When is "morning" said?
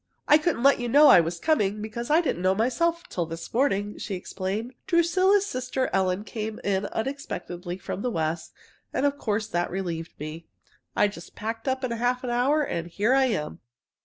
3.53-3.99